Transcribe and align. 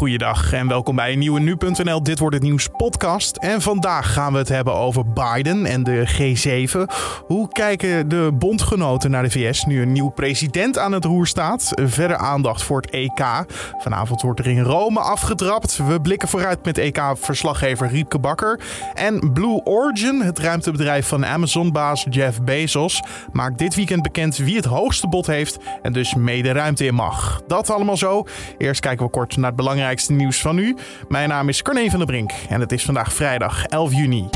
goeiedag 0.00 0.52
en 0.52 0.68
welkom 0.68 0.96
bij 0.96 1.12
een 1.12 1.18
nieuwe 1.18 1.40
Nu.nl 1.40 2.02
Dit 2.02 2.18
Wordt 2.18 2.34
Het 2.34 2.44
Nieuws 2.44 2.68
podcast. 2.76 3.36
En 3.36 3.62
vandaag 3.62 4.12
gaan 4.12 4.32
we 4.32 4.38
het 4.38 4.48
hebben 4.48 4.74
over 4.74 5.12
Biden 5.12 5.66
en 5.66 5.82
de 5.82 6.08
G7. 6.08 6.94
Hoe 7.26 7.48
kijken 7.48 8.08
de 8.08 8.30
bondgenoten 8.34 9.10
naar 9.10 9.22
de 9.22 9.30
VS 9.30 9.64
nu 9.64 9.82
een 9.82 9.92
nieuw 9.92 10.08
president 10.08 10.78
aan 10.78 10.92
het 10.92 11.04
roer 11.04 11.26
staat? 11.26 11.72
Verder 11.74 12.16
aandacht 12.16 12.62
voor 12.62 12.80
het 12.80 12.90
EK. 12.90 13.44
Vanavond 13.78 14.22
wordt 14.22 14.40
er 14.40 14.46
in 14.46 14.62
Rome 14.62 15.00
afgetrapt. 15.00 15.86
We 15.86 16.00
blikken 16.00 16.28
vooruit 16.28 16.64
met 16.64 16.78
EK-verslaggever 16.78 17.88
Riepke 17.88 18.18
Bakker. 18.18 18.60
En 18.94 19.32
Blue 19.32 19.64
Origin, 19.64 20.20
het 20.20 20.38
ruimtebedrijf 20.38 21.08
van 21.08 21.26
Amazon-baas 21.26 22.06
Jeff 22.10 22.42
Bezos, 22.42 23.02
maakt 23.32 23.58
dit 23.58 23.74
weekend 23.74 24.02
bekend 24.02 24.36
wie 24.36 24.56
het 24.56 24.64
hoogste 24.64 25.08
bod 25.08 25.26
heeft 25.26 25.58
en 25.82 25.92
dus 25.92 26.14
mede 26.14 26.52
ruimte 26.52 26.84
in 26.84 26.94
mag. 26.94 27.42
Dat 27.46 27.70
allemaal 27.70 27.96
zo. 27.96 28.26
Eerst 28.58 28.80
kijken 28.80 29.06
we 29.06 29.10
kort 29.10 29.36
naar 29.36 29.46
het 29.46 29.56
belangrijkste 29.56 29.88
nieuws 29.98 30.40
van 30.40 30.54
nu. 30.54 30.76
Mijn 31.08 31.28
naam 31.28 31.48
is 31.48 31.62
Carne 31.62 31.90
van 31.90 31.98
der 31.98 32.08
Brink 32.08 32.32
en 32.48 32.60
het 32.60 32.72
is 32.72 32.84
vandaag 32.84 33.12
vrijdag 33.12 33.64
11 33.64 33.92
juni. 33.92 34.28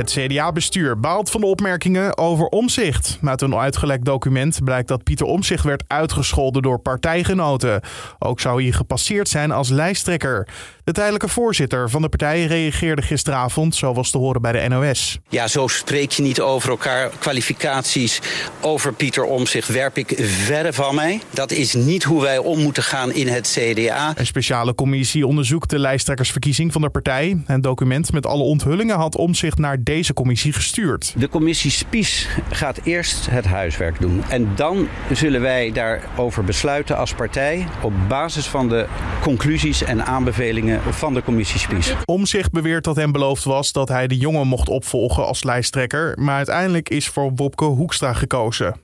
Het 0.00 0.10
CDA-bestuur 0.10 1.00
baalt 1.00 1.30
van 1.30 1.40
de 1.40 1.46
opmerkingen 1.46 2.18
over 2.18 2.46
omzicht. 2.46 3.18
Uit 3.22 3.42
een 3.42 3.54
uitgelekt 3.54 4.04
document 4.04 4.64
blijkt 4.64 4.88
dat 4.88 5.02
Pieter 5.02 5.26
Omzicht 5.26 5.64
werd 5.64 5.84
uitgescholden 5.86 6.62
door 6.62 6.78
partijgenoten. 6.78 7.80
Ook 8.18 8.40
zou 8.40 8.62
hij 8.62 8.72
gepasseerd 8.72 9.28
zijn 9.28 9.50
als 9.50 9.68
lijsttrekker. 9.68 10.48
De 10.84 10.92
tijdelijke 10.92 11.28
voorzitter 11.28 11.90
van 11.90 12.02
de 12.02 12.08
partij 12.08 12.44
reageerde 12.44 13.02
gisteravond, 13.02 13.74
zo 13.74 13.92
was 13.94 14.10
te 14.10 14.18
horen 14.18 14.42
bij 14.42 14.52
de 14.52 14.68
NOS. 14.68 15.18
Ja, 15.28 15.48
zo 15.48 15.66
spreek 15.66 16.10
je 16.10 16.22
niet 16.22 16.40
over 16.40 16.70
elkaar. 16.70 17.10
Kwalificaties 17.18 18.20
over 18.60 18.92
Pieter 18.92 19.24
Omzicht 19.24 19.68
werp 19.68 19.96
ik 19.98 20.14
verre 20.16 20.72
van 20.72 20.94
mij. 20.94 21.20
Dat 21.30 21.50
is 21.50 21.74
niet 21.74 22.04
hoe 22.04 22.22
wij 22.22 22.38
om 22.38 22.58
moeten 22.58 22.82
gaan 22.82 23.12
in 23.12 23.28
het 23.28 23.58
CDA. 23.58 24.12
Een 24.16 24.26
speciale 24.26 24.74
commissie 24.74 25.26
onderzoekt 25.26 25.70
de 25.70 25.78
lijsttrekkersverkiezing 25.78 26.72
van 26.72 26.80
de 26.80 26.90
partij. 26.90 27.42
Een 27.46 27.60
document 27.60 28.12
met 28.12 28.26
alle 28.26 28.42
onthullingen 28.42 28.96
had 28.96 29.16
Omzicht 29.16 29.58
naar 29.58 29.82
deze 29.82 30.12
commissie 30.12 30.52
gestuurd. 30.52 31.12
De 31.16 31.28
commissie 31.28 31.70
Spies 31.70 32.28
gaat 32.50 32.80
eerst 32.84 33.26
het 33.30 33.44
huiswerk 33.44 34.00
doen. 34.00 34.22
En 34.28 34.48
dan 34.54 34.88
zullen 35.12 35.40
wij 35.40 35.72
daarover 35.72 36.44
besluiten 36.44 36.96
als 36.96 37.14
partij 37.14 37.66
op 37.82 37.92
basis 38.08 38.46
van 38.46 38.68
de 38.68 38.86
conclusies 39.20 39.82
en 39.82 40.06
aanbevelingen 40.06 40.69
van 40.78 41.14
de 41.14 41.22
commissie 41.22 41.60
Spies. 41.60 41.94
Omzicht 42.04 42.52
beweert 42.52 42.84
dat 42.84 42.96
hem 42.96 43.12
beloofd 43.12 43.44
was 43.44 43.72
dat 43.72 43.88
hij 43.88 44.06
de 44.06 44.16
jongen 44.16 44.46
mocht 44.46 44.68
opvolgen 44.68 45.26
als 45.26 45.44
lijsttrekker. 45.44 46.18
Maar 46.18 46.36
uiteindelijk 46.36 46.88
is 46.88 47.08
voor 47.08 47.32
Wopke 47.34 47.64
Hoekstra 47.64 48.12
gekozen. 48.12 48.80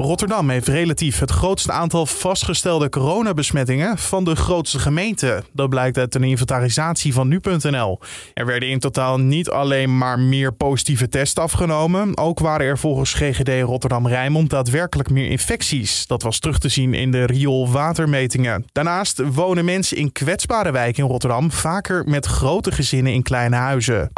Rotterdam 0.00 0.50
heeft 0.50 0.68
relatief 0.68 1.18
het 1.18 1.30
grootste 1.30 1.72
aantal 1.72 2.06
vastgestelde 2.06 2.88
coronabesmettingen 2.88 3.98
van 3.98 4.24
de 4.24 4.36
grootste 4.36 4.78
gemeente. 4.78 5.42
Dat 5.52 5.68
blijkt 5.68 5.98
uit 5.98 6.14
een 6.14 6.24
inventarisatie 6.24 7.12
van 7.12 7.28
nu.nl. 7.28 7.98
Er 8.34 8.46
werden 8.46 8.68
in 8.68 8.78
totaal 8.78 9.18
niet 9.18 9.50
alleen 9.50 9.98
maar 9.98 10.18
meer 10.18 10.52
positieve 10.52 11.08
tests 11.08 11.38
afgenomen, 11.38 12.16
ook 12.16 12.38
waren 12.38 12.66
er 12.66 12.78
volgens 12.78 13.12
GGD 13.12 13.62
Rotterdam-Rijnmond 13.62 14.50
daadwerkelijk 14.50 15.10
meer 15.10 15.30
infecties. 15.30 16.06
Dat 16.06 16.22
was 16.22 16.38
terug 16.38 16.58
te 16.58 16.68
zien 16.68 16.94
in 16.94 17.10
de 17.10 17.24
rioolwatermetingen. 17.24 18.64
Daarnaast 18.72 19.22
wonen 19.32 19.64
mensen 19.64 19.96
in 19.96 20.12
kwetsbare 20.12 20.70
wijken 20.70 21.02
in 21.02 21.10
Rotterdam 21.10 21.50
vaker 21.50 22.04
met 22.06 22.26
grote 22.26 22.72
gezinnen 22.72 23.12
in 23.12 23.22
kleine 23.22 23.56
huizen. 23.56 24.10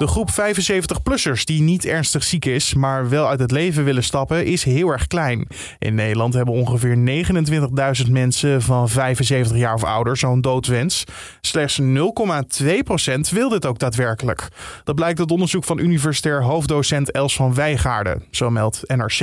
De 0.00 0.06
groep 0.06 0.30
75-plussers 0.30 1.44
die 1.44 1.62
niet 1.62 1.84
ernstig 1.84 2.24
ziek 2.24 2.44
is, 2.44 2.74
maar 2.74 3.08
wel 3.08 3.28
uit 3.28 3.40
het 3.40 3.50
leven 3.50 3.84
willen 3.84 4.04
stappen, 4.04 4.44
is 4.44 4.64
heel 4.64 4.88
erg 4.88 5.06
klein. 5.06 5.46
In 5.78 5.94
Nederland 5.94 6.34
hebben 6.34 6.54
ongeveer 6.54 7.24
29.000 8.04 8.10
mensen 8.10 8.62
van 8.62 8.88
75 8.88 9.56
jaar 9.56 9.74
of 9.74 9.84
ouder 9.84 10.16
zo'n 10.16 10.40
doodwens. 10.40 11.04
Slechts 11.40 11.80
0,2% 11.80 11.86
wil 13.30 13.48
dit 13.48 13.66
ook 13.66 13.78
daadwerkelijk. 13.78 14.48
Dat 14.84 14.94
blijkt 14.94 15.18
uit 15.18 15.30
onderzoek 15.30 15.64
van 15.64 15.78
universitair 15.78 16.42
hoofddocent 16.42 17.10
Els 17.10 17.34
van 17.34 17.54
Wijgaarden, 17.54 18.24
zo 18.30 18.50
meldt 18.50 18.82
NRC. 18.86 19.20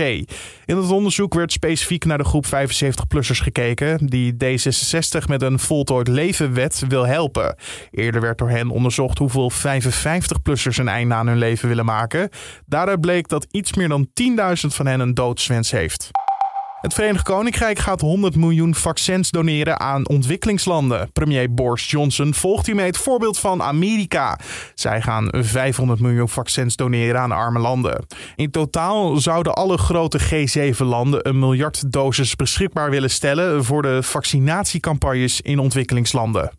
In 0.66 0.78
het 0.78 0.91
onderzoek 0.91 1.34
werd 1.34 1.51
specifiek 1.51 2.06
naar 2.06 2.18
de 2.18 2.24
groep 2.24 2.46
75-plussers 2.46 3.41
gekeken, 3.41 4.06
die 4.06 4.34
D66 4.34 5.28
met 5.28 5.41
een 5.41 5.59
voltooid 5.59 6.07
levenwet 6.07 6.84
wil 6.88 7.06
helpen. 7.06 7.56
Eerder 7.91 8.22
werd 8.22 8.38
door 8.38 8.50
hen 8.50 8.69
onderzocht 8.69 9.18
hoeveel 9.18 9.51
55-plussers 9.51 10.66
een 10.75 10.88
einde 10.88 11.13
aan 11.13 11.28
hun 11.28 11.38
leven 11.38 11.67
willen 11.67 11.85
maken. 11.85 12.29
Daaruit 12.66 13.01
bleek 13.01 13.28
dat 13.28 13.47
iets 13.51 13.73
meer 13.73 13.88
dan 13.88 14.07
10.000 14.07 14.53
van 14.67 14.85
hen 14.85 15.00
een 15.00 15.13
doodswens 15.13 15.72
heeft. 15.72 16.11
Het 16.81 16.94
Verenigd 16.94 17.23
Koninkrijk 17.23 17.79
gaat 17.79 18.01
100 18.01 18.35
miljoen 18.35 18.75
vaccins 18.75 19.31
doneren 19.31 19.79
aan 19.79 20.07
ontwikkelingslanden. 20.07 21.11
Premier 21.11 21.53
Boris 21.53 21.89
Johnson 21.89 22.33
volgt 22.33 22.66
hiermee 22.66 22.85
het 22.85 22.97
voorbeeld 22.97 23.39
van 23.39 23.63
Amerika. 23.63 24.39
Zij 24.75 25.01
gaan 25.01 25.27
500 25.31 26.00
miljoen 26.00 26.29
vaccins 26.29 26.75
doneren 26.75 27.22
aan 27.22 27.31
arme 27.31 27.59
landen. 27.59 28.06
In 28.35 28.51
totaal 28.51 29.16
zouden 29.16 29.53
alle 29.53 29.77
grote 29.77 30.19
G7-landen 30.19 31.27
een 31.27 31.39
miljard 31.39 31.91
doses 31.91 32.35
beschikbaar 32.35 32.89
willen 32.89 33.09
stellen 33.09 33.63
voor 33.63 33.81
de 33.81 34.03
vaccinatiecampagnes 34.03 35.41
in 35.41 35.59
ontwikkelingslanden. 35.59 36.51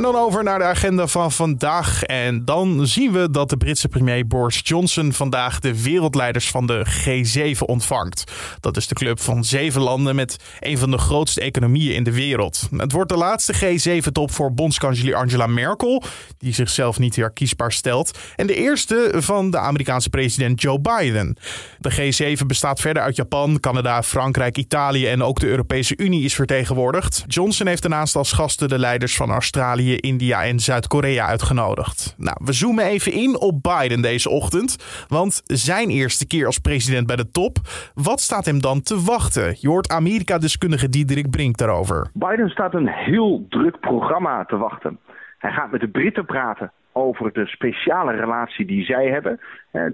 En 0.00 0.06
dan 0.06 0.16
over 0.16 0.44
naar 0.44 0.58
de 0.58 0.64
agenda 0.64 1.06
van 1.06 1.32
vandaag. 1.32 2.02
En 2.02 2.44
dan 2.44 2.86
zien 2.86 3.12
we 3.12 3.30
dat 3.30 3.48
de 3.48 3.56
Britse 3.56 3.88
premier 3.88 4.26
Boris 4.26 4.60
Johnson 4.64 5.12
vandaag 5.12 5.58
de 5.58 5.82
wereldleiders 5.82 6.50
van 6.50 6.66
de 6.66 6.86
G7 6.86 7.58
ontvangt. 7.58 8.32
Dat 8.60 8.76
is 8.76 8.86
de 8.86 8.94
club 8.94 9.20
van 9.20 9.44
zeven 9.44 9.80
landen 9.80 10.14
met 10.14 10.36
een 10.60 10.78
van 10.78 10.90
de 10.90 10.98
grootste 10.98 11.40
economieën 11.40 11.94
in 11.94 12.04
de 12.04 12.12
wereld. 12.12 12.68
Het 12.76 12.92
wordt 12.92 13.10
de 13.10 13.16
laatste 13.16 13.54
G7-top 13.54 14.30
voor 14.30 14.54
bondskanselier 14.54 15.14
Angela 15.14 15.46
Merkel, 15.46 16.02
die 16.38 16.54
zichzelf 16.54 16.98
niet 16.98 17.16
herkiesbaar 17.16 17.72
stelt. 17.72 18.18
En 18.36 18.46
de 18.46 18.54
eerste 18.54 19.12
van 19.16 19.50
de 19.50 19.58
Amerikaanse 19.58 20.10
president 20.10 20.60
Joe 20.60 20.80
Biden. 20.80 21.36
De 21.78 22.12
G7 22.38 22.46
bestaat 22.46 22.80
verder 22.80 23.02
uit 23.02 23.16
Japan, 23.16 23.60
Canada, 23.60 24.02
Frankrijk, 24.02 24.58
Italië 24.58 25.06
en 25.06 25.22
ook 25.22 25.40
de 25.40 25.46
Europese 25.46 25.94
Unie 25.96 26.24
is 26.24 26.34
vertegenwoordigd. 26.34 27.24
Johnson 27.26 27.66
heeft 27.66 27.82
daarnaast 27.82 28.16
als 28.16 28.32
gasten 28.32 28.68
de 28.68 28.78
leiders 28.78 29.16
van 29.16 29.30
Australië. 29.30 29.88
India 29.96 30.44
en 30.44 30.60
Zuid-Korea 30.60 31.26
uitgenodigd. 31.26 32.14
Nou, 32.18 32.36
we 32.44 32.52
zoomen 32.52 32.84
even 32.84 33.12
in 33.12 33.40
op 33.40 33.62
Biden 33.62 34.02
deze 34.02 34.30
ochtend. 34.30 34.76
Want 35.08 35.42
zijn 35.44 35.88
eerste 35.88 36.26
keer 36.26 36.46
als 36.46 36.58
president 36.58 37.06
bij 37.06 37.16
de 37.16 37.30
top. 37.30 37.56
Wat 37.94 38.20
staat 38.20 38.44
hem 38.44 38.60
dan 38.60 38.82
te 38.82 39.02
wachten? 39.02 39.56
Je 39.58 39.68
hoort 39.68 39.88
Amerika-deskundige 39.88 40.88
Diederik 40.88 41.30
Brink 41.30 41.56
daarover. 41.56 42.10
Biden 42.12 42.48
staat 42.48 42.74
een 42.74 42.88
heel 42.88 43.46
druk 43.48 43.80
programma 43.80 44.44
te 44.44 44.56
wachten. 44.56 44.98
Hij 45.38 45.50
gaat 45.50 45.70
met 45.70 45.80
de 45.80 45.88
Britten 45.88 46.24
praten 46.24 46.72
over 46.92 47.32
de 47.32 47.46
speciale 47.46 48.12
relatie 48.12 48.66
die 48.66 48.84
zij 48.84 49.08
hebben. 49.08 49.40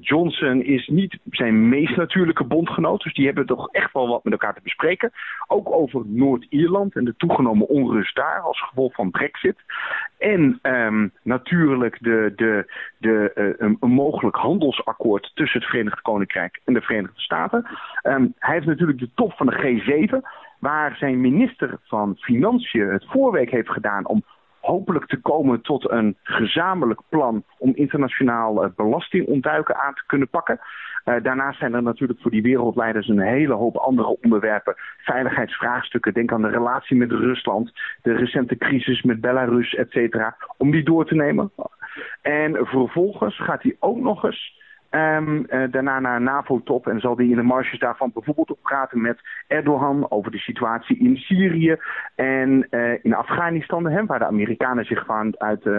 Johnson 0.00 0.62
is 0.62 0.86
niet 0.86 1.18
zijn 1.30 1.68
meest 1.68 1.96
natuurlijke 1.96 2.44
bondgenoot, 2.44 3.02
dus 3.02 3.14
die 3.14 3.26
hebben 3.26 3.46
toch 3.46 3.68
echt 3.72 3.92
wel 3.92 4.08
wat 4.08 4.24
met 4.24 4.32
elkaar 4.32 4.54
te 4.54 4.60
bespreken. 4.62 5.12
Ook 5.46 5.72
over 5.72 6.02
Noord-Ierland 6.06 6.94
en 6.96 7.04
de 7.04 7.14
toegenomen 7.16 7.68
onrust 7.68 8.14
daar 8.14 8.40
als 8.40 8.62
gevolg 8.62 8.94
van 8.94 9.10
Brexit. 9.10 9.56
En 10.18 10.58
um, 10.62 11.12
natuurlijk 11.22 11.98
de, 12.00 12.32
de, 12.36 12.72
de, 12.98 13.32
uh, 13.34 13.54
een, 13.80 13.90
mogelijk 13.90 14.36
handelsakkoord 14.36 15.30
tussen 15.34 15.60
het 15.60 15.68
Verenigd 15.68 16.00
Koninkrijk 16.00 16.60
en 16.64 16.74
de 16.74 16.80
Verenigde 16.80 17.20
Staten. 17.20 17.66
Um, 18.02 18.34
hij 18.38 18.54
heeft 18.54 18.66
natuurlijk 18.66 18.98
de 18.98 19.10
top 19.14 19.32
van 19.32 19.46
de 19.46 19.80
G7, 19.82 20.16
waar 20.58 20.96
zijn 20.96 21.20
minister 21.20 21.78
van 21.82 22.16
Financiën 22.18 22.88
het 22.88 23.06
voorweek 23.08 23.50
heeft 23.50 23.70
gedaan 23.70 24.06
om 24.06 24.24
hopelijk 24.66 25.06
te 25.06 25.20
komen 25.20 25.60
tot 25.60 25.90
een 25.90 26.16
gezamenlijk 26.22 27.00
plan 27.08 27.44
om 27.58 27.74
internationaal 27.74 28.64
uh, 28.64 28.70
belastingontduiken 28.76 29.76
aan 29.76 29.94
te 29.94 30.04
kunnen 30.06 30.28
pakken. 30.28 30.60
Uh, 31.04 31.14
daarnaast 31.22 31.58
zijn 31.58 31.74
er 31.74 31.82
natuurlijk 31.82 32.20
voor 32.20 32.30
die 32.30 32.42
wereldleiders 32.42 33.08
een 33.08 33.20
hele 33.20 33.54
hoop 33.54 33.76
andere 33.76 34.16
onderwerpen. 34.22 34.74
Veiligheidsvraagstukken, 34.96 36.14
denk 36.14 36.32
aan 36.32 36.42
de 36.42 36.48
relatie 36.48 36.96
met 36.96 37.10
Rusland, 37.10 37.72
de 38.02 38.12
recente 38.12 38.56
crisis 38.56 39.02
met 39.02 39.20
Belarus, 39.20 39.74
et 39.74 39.90
cetera, 39.90 40.36
om 40.56 40.70
die 40.70 40.84
door 40.84 41.06
te 41.06 41.14
nemen. 41.14 41.50
En 42.22 42.66
vervolgens 42.66 43.38
gaat 43.38 43.62
hij 43.62 43.76
ook 43.80 43.98
nog 43.98 44.24
eens 44.24 44.55
Um, 44.96 45.46
uh, 45.48 45.64
daarna 45.70 46.00
naar 46.00 46.16
een 46.16 46.22
NAVO-top 46.22 46.86
en 46.86 47.00
zal 47.00 47.16
hij 47.16 47.26
in 47.26 47.36
de 47.36 47.42
marges 47.42 47.78
daarvan 47.78 48.10
bijvoorbeeld 48.14 48.62
praten 48.62 49.00
met 49.00 49.18
Erdogan 49.46 50.10
over 50.10 50.30
de 50.30 50.38
situatie 50.38 50.98
in 50.98 51.16
Syrië 51.16 51.76
en 52.14 52.66
uh, 52.70 53.04
in 53.04 53.14
Afghanistan, 53.14 53.86
hè, 53.86 54.06
waar 54.06 54.18
de 54.18 54.26
Amerikanen 54.26 54.84
zich 54.84 55.08
uh, 55.08 55.18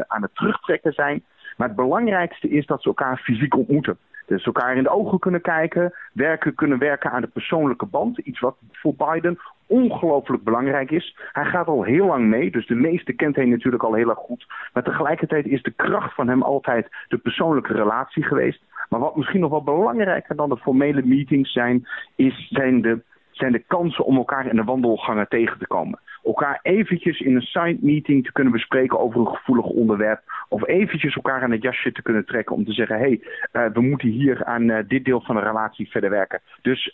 aan 0.07 0.21
het 0.21 0.35
terugtrekken 0.35 0.93
zijn. 0.93 1.23
Maar 1.57 1.67
het 1.67 1.77
belangrijkste 1.77 2.49
is 2.49 2.65
dat 2.65 2.81
ze 2.81 2.87
elkaar 2.87 3.17
fysiek 3.17 3.55
ontmoeten. 3.55 3.97
Dus 4.25 4.45
elkaar 4.45 4.75
in 4.75 4.83
de 4.83 4.89
ogen 4.89 5.19
kunnen 5.19 5.41
kijken, 5.41 5.93
werken, 6.13 6.55
kunnen 6.55 6.77
werken 6.77 7.11
aan 7.11 7.21
de 7.21 7.27
persoonlijke 7.27 7.85
band. 7.85 8.17
Iets 8.17 8.39
wat 8.39 8.55
voor 8.71 8.93
Biden 8.95 9.39
ongelooflijk 9.67 10.43
belangrijk 10.43 10.91
is. 10.91 11.17
Hij 11.31 11.45
gaat 11.45 11.67
al 11.67 11.83
heel 11.83 12.05
lang 12.05 12.25
mee, 12.25 12.51
dus 12.51 12.67
de 12.67 12.75
meeste 12.75 13.13
kent 13.13 13.35
hij 13.35 13.45
natuurlijk 13.45 13.83
al 13.83 13.93
heel 13.93 14.09
erg 14.09 14.17
goed. 14.17 14.47
Maar 14.73 14.83
tegelijkertijd 14.83 15.45
is 15.45 15.61
de 15.61 15.71
kracht 15.71 16.13
van 16.13 16.27
hem 16.27 16.41
altijd 16.41 16.87
de 17.07 17.17
persoonlijke 17.17 17.73
relatie 17.73 18.23
geweest. 18.23 18.63
Maar 18.89 18.99
wat 18.99 19.15
misschien 19.15 19.39
nog 19.39 19.49
wel 19.49 19.63
belangrijker 19.63 20.35
dan 20.35 20.49
de 20.49 20.57
formele 20.57 21.01
meetings 21.05 21.51
zijn, 21.51 21.87
is, 22.15 22.47
zijn 22.49 22.81
de 22.81 23.01
zijn 23.37 23.51
de 23.51 23.63
kansen 23.67 24.05
om 24.05 24.17
elkaar 24.17 24.47
in 24.47 24.55
de 24.55 24.63
wandelgangen 24.63 25.27
tegen 25.27 25.59
te 25.59 25.67
komen. 25.67 25.99
Elkaar 26.23 26.59
eventjes 26.61 27.19
in 27.19 27.35
een 27.35 27.41
side 27.41 27.77
meeting 27.81 28.25
te 28.25 28.31
kunnen 28.31 28.53
bespreken 28.53 28.99
over 28.99 29.19
een 29.19 29.35
gevoelig 29.35 29.65
onderwerp. 29.65 30.21
Of 30.49 30.67
eventjes 30.67 31.15
elkaar 31.15 31.41
aan 31.41 31.51
het 31.51 31.61
jasje 31.61 31.91
te 31.91 32.01
kunnen 32.01 32.25
trekken 32.25 32.55
om 32.55 32.65
te 32.65 32.71
zeggen: 32.71 32.99
hé, 32.99 33.19
hey, 33.51 33.71
we 33.71 33.81
moeten 33.81 34.09
hier 34.09 34.45
aan 34.45 34.85
dit 34.87 35.05
deel 35.05 35.21
van 35.21 35.35
de 35.35 35.41
relatie 35.41 35.89
verder 35.89 36.09
werken. 36.09 36.41
Dus 36.61 36.91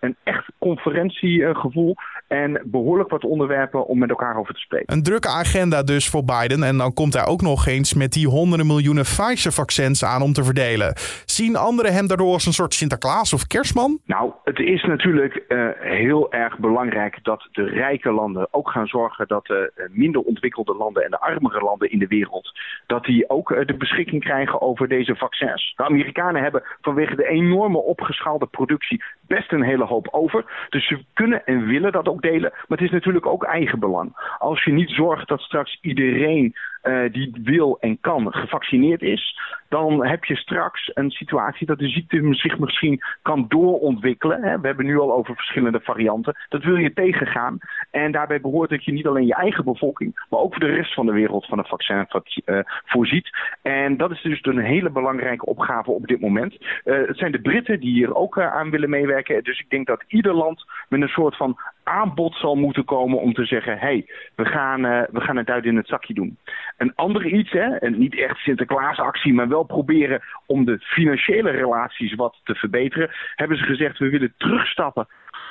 een 0.00 0.16
echt 0.22 0.52
conferentiegevoel 0.58 1.96
en 2.28 2.62
behoorlijk 2.64 3.10
wat 3.10 3.24
onderwerpen 3.24 3.86
om 3.86 3.98
met 3.98 4.10
elkaar 4.10 4.36
over 4.36 4.54
te 4.54 4.60
spreken. 4.60 4.94
Een 4.94 5.02
drukke 5.02 5.28
agenda 5.28 5.82
dus 5.82 6.08
voor 6.08 6.24
Biden. 6.24 6.62
En 6.62 6.76
dan 6.76 6.94
komt 6.94 7.14
hij 7.14 7.26
ook 7.26 7.42
nog 7.42 7.66
eens 7.66 7.94
met 7.94 8.12
die 8.12 8.28
honderden 8.28 8.66
miljoenen 8.66 9.02
Pfizer-vaccins 9.02 10.04
aan 10.04 10.22
om 10.22 10.32
te 10.32 10.44
verdelen. 10.44 10.92
Zien 11.24 11.56
anderen 11.56 11.92
hem 11.92 12.06
daardoor 12.06 12.32
als 12.32 12.46
een 12.46 12.52
soort 12.52 12.74
Sinterklaas 12.74 13.32
of 13.32 13.46
kerstman? 13.46 13.98
Nou, 14.04 14.32
het 14.44 14.58
is 14.58 14.82
natuurlijk 14.82 15.44
uh, 15.48 15.68
heel 15.78 16.32
erg 16.32 16.58
belangrijk 16.58 17.18
dat 17.22 17.48
de 17.52 17.64
rijke 17.64 18.12
landen 18.12 18.48
ook 18.50 18.70
gaan 18.70 18.86
zorgen 18.86 19.28
dat 19.28 19.46
de 19.46 19.88
minder 19.90 20.20
ontwikkelde 20.20 20.74
landen 20.74 21.04
en 21.04 21.10
de 21.10 21.20
armere 21.20 21.60
landen 21.60 21.90
in 21.90 21.98
de 21.98 22.06
wereld, 22.06 22.52
dat 22.86 23.04
die 23.04 23.30
ook 23.30 23.50
uh, 23.50 23.66
de 23.66 23.76
beschikking 23.76 24.22
krijgen 24.22 24.60
over 24.60 24.88
deze 24.88 25.16
vaccins. 25.16 25.72
De 25.76 25.84
Amerikanen 25.84 26.42
hebben 26.42 26.62
vanwege 26.80 27.16
de 27.16 27.28
enorme 27.28 27.82
opgeschaalde 27.82 28.46
productie 28.46 29.04
best 29.26 29.52
een 29.52 29.62
hele 29.62 29.84
hoop 29.84 30.08
over. 30.10 30.66
Dus 30.68 30.86
ze 30.86 31.04
kunnen 31.12 31.46
en 31.46 31.66
willen 31.66 31.92
dat 31.92 32.08
ook 32.08 32.15
delen. 32.22 32.50
Maar 32.52 32.78
het 32.78 32.86
is 32.86 32.90
natuurlijk 32.90 33.26
ook 33.26 33.44
eigenbelang. 33.44 34.34
Als 34.38 34.64
je 34.64 34.72
niet 34.72 34.90
zorgt 34.90 35.28
dat 35.28 35.40
straks 35.40 35.78
iedereen 35.80 36.54
uh, 36.86 37.12
die 37.12 37.32
wil 37.42 37.76
en 37.80 38.00
kan 38.00 38.32
gevaccineerd 38.32 39.02
is, 39.02 39.40
dan 39.68 40.06
heb 40.06 40.24
je 40.24 40.36
straks 40.36 40.90
een 40.94 41.10
situatie 41.10 41.66
dat 41.66 41.78
de 41.78 41.88
ziekte 41.88 42.34
zich 42.34 42.58
misschien 42.58 43.02
kan 43.22 43.44
doorontwikkelen. 43.48 44.42
Hè. 44.42 44.60
We 44.60 44.66
hebben 44.66 44.86
nu 44.86 44.98
al 44.98 45.12
over 45.12 45.34
verschillende 45.34 45.80
varianten. 45.80 46.36
Dat 46.48 46.62
wil 46.62 46.76
je 46.76 46.92
tegengaan. 46.92 47.58
En 47.90 48.12
daarbij 48.12 48.40
behoort 48.40 48.70
dat 48.70 48.84
je 48.84 48.92
niet 48.92 49.06
alleen 49.06 49.26
je 49.26 49.34
eigen 49.34 49.64
bevolking, 49.64 50.26
maar 50.30 50.40
ook 50.40 50.54
voor 50.54 50.64
de 50.64 50.74
rest 50.74 50.94
van 50.94 51.06
de 51.06 51.12
wereld 51.12 51.46
van 51.46 51.58
een 51.58 51.64
vaccin 51.64 52.06
uh, 52.44 52.58
voorziet. 52.84 53.30
En 53.62 53.96
dat 53.96 54.10
is 54.10 54.22
dus 54.22 54.38
een 54.42 54.58
hele 54.58 54.90
belangrijke 54.90 55.46
opgave 55.46 55.90
op 55.90 56.06
dit 56.06 56.20
moment. 56.20 56.56
Uh, 56.84 57.06
het 57.06 57.18
zijn 57.18 57.32
de 57.32 57.40
Britten 57.40 57.80
die 57.80 57.92
hier 57.92 58.14
ook 58.14 58.40
aan 58.40 58.70
willen 58.70 58.90
meewerken. 58.90 59.44
Dus 59.44 59.60
ik 59.60 59.70
denk 59.70 59.86
dat 59.86 60.04
ieder 60.06 60.34
land 60.34 60.64
met 60.88 61.02
een 61.02 61.08
soort 61.08 61.36
van 61.36 61.58
aanbod 61.86 62.34
zal 62.34 62.54
moeten 62.54 62.84
komen 62.84 63.20
om 63.20 63.32
te 63.32 63.44
zeggen: 63.44 63.78
hey, 63.78 64.06
we, 64.34 64.44
gaan, 64.44 64.82
we 64.82 65.20
gaan 65.20 65.36
het 65.36 65.48
uit 65.48 65.64
in 65.64 65.76
het 65.76 65.88
zakje 65.88 66.14
doen. 66.14 66.38
Een 66.76 66.94
ander 66.94 67.26
iets, 67.26 67.50
hè, 67.50 67.76
en 67.76 67.98
niet 67.98 68.18
echt 68.18 68.36
Sinterklaasactie, 68.36 69.34
maar 69.34 69.48
wel 69.48 69.62
proberen 69.62 70.22
om 70.46 70.64
de 70.64 70.78
financiële 70.78 71.50
relaties 71.50 72.14
wat 72.14 72.40
te 72.44 72.54
verbeteren, 72.54 73.10
hebben 73.34 73.56
ze 73.56 73.64
gezegd 73.64 73.98
we 73.98 74.08
willen 74.08 74.34
terugstappen 74.36 75.06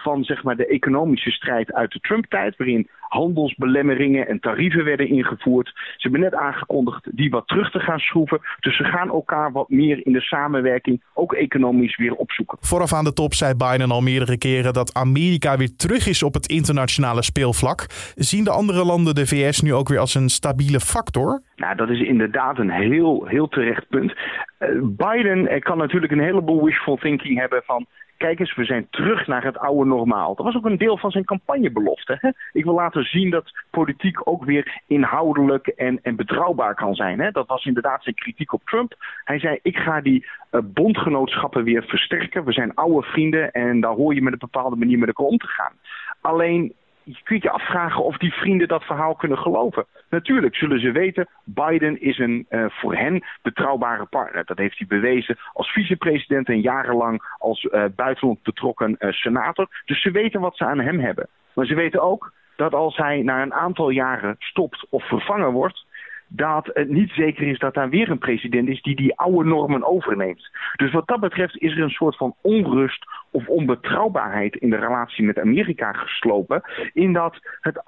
van 0.06 0.24
zeg 0.24 0.44
maar, 0.44 0.56
de 0.56 0.68
economische 0.68 1.32
strijd 1.32 1.74
uit 1.74 1.92
de 1.92 2.00
Trump-tijd, 2.00 2.58
waarin 2.58 2.90
handelsbelemmeringen 3.00 4.28
en 4.28 4.40
tarieven 4.40 4.84
werden 4.84 5.08
ingevoerd. 5.08 5.68
Ze 5.68 5.98
hebben 5.98 6.20
net 6.20 6.36
aangekondigd 6.36 7.18
die 7.18 7.30
wat 7.30 7.48
terug 7.48 7.72
te 7.72 7.80
gaan 7.80 8.00
schroeven. 8.00 8.40
Dus 8.60 8.78
ze 8.78 8.84
gaan 8.84 9.10
elkaar 9.10 9.52
wat 9.52 9.70
meer 9.70 10.06
in 10.06 10.14
de 10.14 10.22
samenwerking, 10.22 11.04
ook 11.14 11.34
economisch, 11.34 11.98
weer 11.98 12.14
opzoeken. 12.14 12.58
Vooraf 12.62 12.94
aan 12.94 13.04
de 13.04 13.14
top 13.14 13.34
zei 13.34 13.54
Biden 13.56 13.92
al 13.92 14.02
meerdere 14.02 14.38
keren 14.38 14.74
dat 14.74 14.94
Amerika 14.94 15.58
weer 15.58 15.76
terug 15.76 16.08
is 16.08 16.24
op 16.24 16.34
het 16.34 16.48
internationale 16.48 17.24
speelvlak. 17.24 17.86
Zien 18.16 18.44
de 18.44 18.52
andere 18.52 18.86
landen 18.86 19.16
de 19.16 19.28
VS 19.28 19.62
nu 19.62 19.74
ook 19.74 19.90
weer 19.90 20.00
als 20.00 20.16
een 20.16 20.30
stabiele 20.30 20.80
factor? 20.80 21.42
Nou, 21.56 21.76
dat 21.76 21.90
is 21.90 22.02
inderdaad 22.02 22.58
een 22.58 22.72
heel, 22.72 23.26
heel 23.26 23.48
terecht 23.48 23.88
punt. 23.90 24.14
Uh, 24.60 24.70
Biden 24.84 25.60
kan 25.60 25.78
natuurlijk 25.78 26.12
een 26.12 26.28
heleboel 26.30 26.64
wishful 26.64 26.98
thinking 26.98 27.40
hebben 27.40 27.62
van 27.66 27.86
kijk 28.18 28.40
eens, 28.40 28.56
we 28.56 28.66
zijn 28.66 28.88
terug 28.90 29.28
naar 29.28 29.44
het 29.44 29.58
oude 29.58 29.90
normaal. 29.90 30.36
Dat 30.36 30.46
was 30.46 30.56
ook 30.56 30.66
een 30.66 30.78
deel 30.78 30.98
van 30.98 31.12
zijn 31.12 31.26
campagnebelofte. 31.26 32.18
Hè? 32.20 32.30
Ik 32.52 32.64
wil 32.64 32.74
laten 32.74 33.04
zien 33.04 33.30
dat 33.30 33.52
politiek 33.70 34.28
ook 34.28 34.44
weer 34.44 34.82
inhoudelijk 34.88 35.68
en, 35.68 36.00
en 36.02 36.16
betrouwbaar 36.16 36.76
kan 36.76 36.96
zijn. 36.96 37.20
Hè? 37.20 37.32
Dat 37.32 37.48
was 37.48 37.66
inderdaad 37.66 38.04
zijn 38.04 38.16
kritiek 38.16 38.54
op 38.54 38.62
Trump. 38.66 38.94
Hij 39.24 39.40
zei, 39.40 39.60
ik 39.62 39.78
ga 39.78 40.02
die 40.02 40.26
uh, 40.52 40.62
bondgenootschappen 40.64 41.64
weer 41.64 41.84
versterken. 41.84 42.44
We 42.44 42.52
zijn 42.52 42.74
oude 42.74 43.08
vrienden 43.08 43.52
en 43.52 43.80
daar 43.80 43.96
hoor 43.96 44.14
je 44.14 44.22
met 44.22 44.34
een 44.34 44.40
bepaalde 44.40 44.76
manier 44.76 44.98
met 44.98 45.08
elkaar 45.08 45.26
om 45.26 45.38
te 45.38 45.48
gaan. 45.48 45.74
Alleen 46.22 46.74
je 47.06 47.22
kunt 47.24 47.44
je 47.44 47.50
afvragen 47.50 48.04
of 48.04 48.18
die 48.18 48.34
vrienden 48.34 48.68
dat 48.68 48.84
verhaal 48.84 49.16
kunnen 49.16 49.38
geloven. 49.38 49.86
Natuurlijk 50.10 50.56
zullen 50.56 50.80
ze 50.80 50.92
weten, 50.92 51.28
Biden 51.44 52.02
is 52.02 52.18
een 52.18 52.46
uh, 52.50 52.66
voor 52.70 52.96
hen 52.96 53.24
betrouwbare 53.42 54.06
partner. 54.06 54.46
Dat 54.46 54.58
heeft 54.58 54.78
hij 54.78 54.88
bewezen 54.88 55.38
als 55.54 55.72
vicepresident 55.72 56.48
en 56.48 56.62
jarenlang 56.62 57.36
als 57.38 57.64
uh, 57.64 57.86
buitenland 57.96 58.44
betrokken 58.44 58.96
uh, 59.00 59.12
senator. 59.12 59.68
Dus 59.86 60.02
ze 60.02 60.12
weten 60.12 60.42
wat 60.42 60.58
ze 60.58 60.66
aan 60.66 60.80
hem 60.80 61.00
hebben. 61.00 61.28
Maar 61.54 61.66
ze 61.66 61.76
weten 61.76 62.02
ook 62.02 62.34
dat 62.56 62.74
als 62.74 62.98
hij 62.98 63.22
na 63.22 63.42
een 63.42 63.54
aantal 63.54 63.90
jaren 63.90 64.36
stopt 64.40 64.86
of 64.90 65.08
vervangen 65.08 65.52
wordt, 65.52 65.86
dat 66.28 66.70
het 66.74 66.90
niet 66.90 67.12
zeker 67.12 67.48
is 67.48 67.60
dat 67.60 67.74
daar 67.74 67.90
weer 67.90 68.10
een 68.10 68.18
president 68.18 68.70
is 68.70 68.82
die 68.82 68.96
die 68.96 69.16
oude 69.16 69.50
normen 69.50 69.84
overneemt. 69.84 70.50
Dus 70.76 70.92
wat 70.92 71.08
dat 71.08 71.20
betreft 71.20 71.58
is 71.58 71.72
er 71.72 71.84
een 71.84 71.90
soort 71.90 72.18
van 72.18 72.36
onrust 72.42 73.06
of 73.32 73.48
onbetrouwbaarheid 73.48 74.56
in 74.56 74.70
de 74.70 74.78
relatie 74.78 75.26
met 75.26 75.40
Amerika 75.40 75.92
geslopen, 75.92 76.62
in 76.94 77.14
dat 77.14 77.40
het 77.62 77.82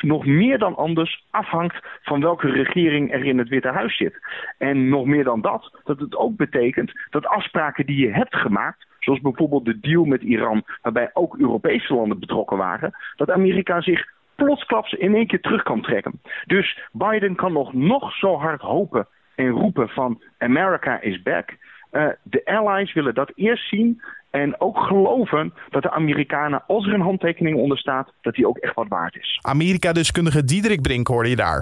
nog 0.00 0.26
meer 0.26 0.58
dan 0.58 0.76
anders 0.76 1.24
afhangt 1.30 1.76
van 2.02 2.20
welke 2.20 2.50
regering 2.50 3.12
er 3.12 3.24
in 3.24 3.38
het 3.38 3.48
Witte 3.48 3.68
Huis 3.68 3.96
zit. 3.96 4.18
En 4.58 4.88
nog 4.88 5.06
meer 5.06 5.24
dan 5.24 5.40
dat, 5.40 5.80
dat 5.84 6.00
het 6.00 6.16
ook 6.16 6.36
betekent 6.36 6.92
dat 7.10 7.26
afspraken 7.26 7.86
die 7.86 8.06
je 8.06 8.12
hebt 8.12 8.36
gemaakt, 8.36 8.86
zoals 8.98 9.20
bijvoorbeeld 9.20 9.64
de 9.64 9.80
deal 9.80 10.04
met 10.04 10.22
Iran, 10.22 10.64
waarbij 10.82 11.10
ook 11.12 11.38
Europese 11.38 11.94
landen 11.94 12.18
betrokken 12.18 12.56
waren, 12.56 12.94
dat 13.16 13.30
Amerika 13.30 13.80
zich 13.80 14.06
plotsklaps 14.34 14.92
in 14.92 15.14
één 15.14 15.26
keer 15.26 15.40
terug 15.40 15.62
kan 15.62 15.82
trekken. 15.82 16.20
Dus 16.46 16.78
Biden 16.92 17.34
kan 17.34 17.52
nog, 17.52 17.72
nog 17.72 18.16
zo 18.16 18.36
hard 18.36 18.60
hopen 18.60 19.06
en 19.34 19.48
roepen 19.48 19.88
van 19.88 20.22
America 20.38 21.00
is 21.00 21.22
back. 21.22 21.56
Uh, 21.92 22.06
de 22.22 22.44
allies 22.44 22.92
willen 22.92 23.14
dat 23.14 23.32
eerst 23.34 23.68
zien 23.68 24.02
en 24.30 24.60
ook 24.60 24.78
geloven 24.78 25.52
dat 25.70 25.82
de 25.82 25.90
Amerikanen, 25.90 26.62
als 26.66 26.86
er 26.86 26.94
een 26.94 27.00
handtekening 27.00 27.56
onder 27.56 27.78
staat, 27.78 28.12
dat 28.20 28.34
die 28.34 28.48
ook 28.48 28.58
echt 28.58 28.74
wat 28.74 28.88
waard 28.88 29.16
is. 29.16 29.38
Amerika-deskundige 29.42 30.44
Diederik 30.44 30.82
Brink 30.82 31.06
hoorde 31.06 31.28
je 31.28 31.36
daar. 31.36 31.60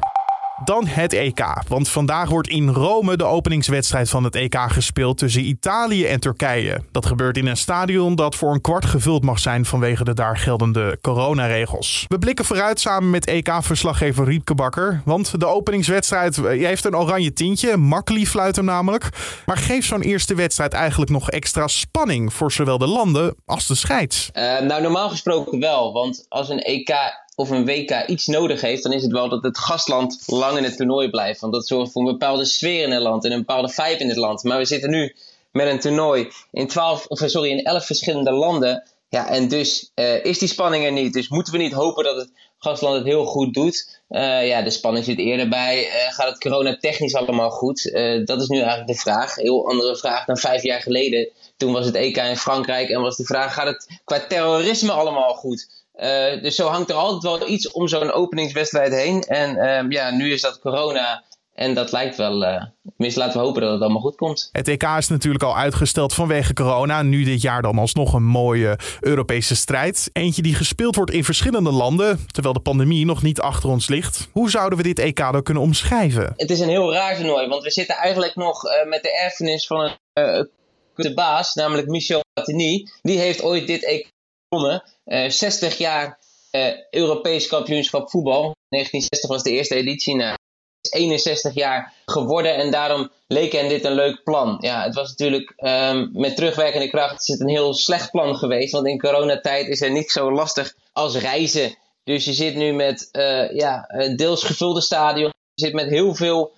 Dan 0.64 0.86
het 0.86 1.12
EK. 1.12 1.44
Want 1.68 1.88
vandaag 1.88 2.28
wordt 2.28 2.48
in 2.48 2.68
Rome 2.68 3.16
de 3.16 3.24
openingswedstrijd 3.24 4.10
van 4.10 4.24
het 4.24 4.34
EK 4.34 4.56
gespeeld 4.68 5.18
tussen 5.18 5.44
Italië 5.44 6.04
en 6.06 6.20
Turkije. 6.20 6.82
Dat 6.92 7.06
gebeurt 7.06 7.36
in 7.36 7.46
een 7.46 7.56
stadion 7.56 8.14
dat 8.14 8.34
voor 8.34 8.52
een 8.52 8.60
kwart 8.60 8.84
gevuld 8.84 9.22
mag 9.22 9.38
zijn 9.38 9.64
vanwege 9.64 10.04
de 10.04 10.14
daar 10.14 10.38
geldende 10.38 10.98
coronaregels. 11.00 12.04
We 12.08 12.18
blikken 12.18 12.44
vooruit 12.44 12.80
samen 12.80 13.10
met 13.10 13.26
EK-verslaggever 13.26 14.24
Riepke 14.24 14.54
Bakker. 14.54 15.02
Want 15.04 15.40
de 15.40 15.46
openingswedstrijd 15.46 16.38
eh, 16.38 16.66
heeft 16.66 16.84
een 16.84 16.96
oranje 16.96 17.32
tintje. 17.32 17.76
Makkeli 17.76 18.26
fluit 18.26 18.56
hem 18.56 18.64
namelijk. 18.64 19.08
Maar 19.46 19.56
geeft 19.56 19.86
zo'n 19.86 20.02
eerste 20.02 20.34
wedstrijd 20.34 20.72
eigenlijk 20.72 21.10
nog 21.10 21.30
extra 21.30 21.66
spanning 21.66 22.32
voor 22.32 22.52
zowel 22.52 22.78
de 22.78 22.86
landen 22.86 23.34
als 23.46 23.66
de 23.66 23.74
scheids? 23.74 24.30
Uh, 24.32 24.60
nou, 24.60 24.82
normaal 24.82 25.08
gesproken 25.08 25.60
wel. 25.60 25.92
Want 25.92 26.26
als 26.28 26.48
een 26.48 26.62
EK 26.62 26.90
of 27.34 27.50
een 27.50 27.64
WK 27.64 28.04
iets 28.06 28.26
nodig 28.26 28.60
heeft, 28.60 28.82
dan 28.82 28.92
is 28.92 29.02
het 29.02 29.12
wel 29.12 29.28
dat 29.28 29.42
het 29.42 29.58
gastland 29.58 30.22
lang 30.26 30.56
in 30.56 30.64
het 30.64 30.76
toernooi 30.76 31.10
blijft. 31.10 31.40
Want 31.40 31.52
dat 31.52 31.66
zorgt 31.66 31.92
voor 31.92 32.02
een 32.02 32.12
bepaalde 32.12 32.44
sfeer 32.44 32.82
in 32.82 32.90
het 32.90 33.02
land 33.02 33.24
en 33.24 33.32
een 33.32 33.38
bepaalde 33.38 33.68
vibe 33.68 33.98
in 33.98 34.08
het 34.08 34.16
land. 34.16 34.42
Maar 34.42 34.58
we 34.58 34.64
zitten 34.64 34.90
nu 34.90 35.14
met 35.52 35.66
een 35.66 35.80
toernooi 35.80 36.28
in, 36.50 36.66
12, 36.66 37.06
of 37.06 37.22
sorry, 37.24 37.50
in 37.50 37.64
11 37.64 37.86
verschillende 37.86 38.32
landen. 38.32 38.82
Ja, 39.08 39.28
en 39.28 39.48
dus 39.48 39.90
uh, 39.94 40.24
is 40.24 40.38
die 40.38 40.48
spanning 40.48 40.84
er 40.84 40.92
niet. 40.92 41.12
Dus 41.12 41.28
moeten 41.28 41.52
we 41.52 41.58
niet 41.58 41.72
hopen 41.72 42.04
dat 42.04 42.16
het 42.16 42.30
gastland 42.58 42.96
het 42.96 43.04
heel 43.04 43.24
goed 43.24 43.54
doet. 43.54 44.00
Uh, 44.08 44.46
ja, 44.46 44.62
de 44.62 44.70
spanning 44.70 45.04
zit 45.04 45.18
eerder 45.18 45.48
bij. 45.48 45.88
Gaat 46.10 46.28
het 46.28 46.38
corona 46.38 46.76
technisch 46.76 47.14
allemaal 47.14 47.50
goed? 47.50 47.82
dat 48.24 48.40
is 48.40 48.48
nu 48.48 48.56
eigenlijk 48.56 48.86
de 48.86 48.94
vraag. 48.94 49.34
Heel 49.34 49.68
andere 49.68 49.96
vraag 49.96 50.24
dan 50.24 50.36
vijf 50.36 50.62
jaar 50.62 50.80
geleden. 50.80 51.28
Toen 51.56 51.72
was 51.72 51.86
het 51.86 51.94
EK 51.94 52.16
in 52.16 52.36
Frankrijk 52.36 52.88
en 52.88 53.00
was 53.00 53.16
de 53.16 53.24
vraag: 53.24 53.54
gaat 53.54 53.66
het 53.66 54.00
qua 54.04 54.26
terrorisme 54.26 54.92
allemaal 54.92 55.34
goed? 55.34 55.68
Uh, 56.00 56.42
dus 56.42 56.54
zo 56.54 56.66
hangt 56.66 56.90
er 56.90 56.96
altijd 56.96 57.22
wel 57.22 57.48
iets 57.48 57.70
om 57.70 57.88
zo'n 57.88 58.12
openingswedstrijd 58.12 58.92
heen. 58.92 59.22
En 59.22 59.56
uh, 59.56 59.90
ja, 59.90 60.10
nu 60.10 60.32
is 60.32 60.40
dat 60.40 60.58
corona. 60.58 61.24
En 61.54 61.74
dat 61.74 61.92
lijkt 61.92 62.16
wel, 62.16 62.42
uh, 62.42 62.62
tenminste 62.88 63.20
laten 63.20 63.40
we 63.40 63.46
hopen 63.46 63.62
dat 63.62 63.72
het 63.72 63.80
allemaal 63.80 64.00
goed 64.00 64.16
komt. 64.16 64.48
Het 64.52 64.68
EK 64.68 64.82
is 64.82 65.08
natuurlijk 65.08 65.44
al 65.44 65.56
uitgesteld 65.56 66.14
vanwege 66.14 66.52
corona. 66.52 67.02
Nu 67.02 67.24
dit 67.24 67.42
jaar 67.42 67.62
dan 67.62 67.78
alsnog 67.78 68.12
een 68.12 68.24
mooie 68.24 68.78
Europese 69.00 69.56
strijd. 69.56 70.10
Eentje 70.12 70.42
die 70.42 70.54
gespeeld 70.54 70.96
wordt 70.96 71.10
in 71.10 71.24
verschillende 71.24 71.72
landen, 71.72 72.26
terwijl 72.26 72.54
de 72.54 72.60
pandemie 72.60 73.06
nog 73.06 73.22
niet 73.22 73.40
achter 73.40 73.68
ons 73.68 73.88
ligt. 73.88 74.28
Hoe 74.32 74.50
zouden 74.50 74.78
we 74.78 74.84
dit 74.84 74.98
EK 74.98 75.16
dan 75.16 75.42
kunnen 75.42 75.62
omschrijven? 75.62 76.32
Het 76.36 76.50
is 76.50 76.60
een 76.60 76.68
heel 76.68 76.92
raar 76.92 77.16
toernooi, 77.16 77.48
want 77.48 77.62
we 77.62 77.70
zitten 77.70 77.96
eigenlijk 77.96 78.34
nog 78.34 78.62
met 78.88 79.02
de 79.02 79.18
erfenis 79.22 79.66
van 79.66 79.96
een 80.12 80.50
de 80.94 81.14
baas, 81.14 81.54
namelijk 81.54 81.88
Michel 81.88 82.20
Platini. 82.32 82.88
Die 83.02 83.18
heeft 83.18 83.42
ooit 83.42 83.66
dit 83.66 83.84
EK 83.84 84.12
gewonnen. 84.50 84.82
60 85.30 85.72
eh, 85.72 85.78
jaar 85.78 86.18
uh, 86.52 86.72
Europees 86.90 87.46
kampioenschap 87.46 88.10
voetbal. 88.10 88.56
1960 88.68 89.30
was 89.30 89.42
de 89.42 89.50
eerste 89.50 89.74
editie. 89.74 90.16
Nou, 90.16 90.36
is 90.80 90.90
61 90.90 91.54
jaar 91.54 91.92
geworden 92.04 92.54
en 92.54 92.70
daarom 92.70 93.10
leek 93.26 93.52
hen 93.52 93.68
dit 93.68 93.84
een 93.84 93.94
leuk 93.94 94.22
plan. 94.24 94.56
Ja, 94.60 94.82
het 94.84 94.94
was 94.94 95.08
natuurlijk 95.08 95.52
um, 95.56 96.10
met 96.12 96.36
terugwerkende 96.36 96.88
kracht 96.88 97.20
is 97.20 97.26
het 97.26 97.40
een 97.40 97.48
heel 97.48 97.74
slecht 97.74 98.10
plan 98.10 98.36
geweest. 98.36 98.72
Want 98.72 98.86
in 98.86 98.98
coronatijd 98.98 99.68
is 99.68 99.80
er 99.80 99.90
niet 99.90 100.10
zo 100.10 100.32
lastig 100.32 100.74
als 100.92 101.16
reizen. 101.16 101.74
Dus 102.04 102.24
je 102.24 102.32
zit 102.32 102.54
nu 102.54 102.72
met 102.72 103.08
uh, 103.12 103.52
ja, 103.52 103.86
deels 104.16 104.44
gevulde 104.44 104.80
stadion. 104.80 105.32
Je 105.54 105.64
zit 105.66 105.74
met 105.74 105.88
heel 105.88 106.14
veel 106.14 106.52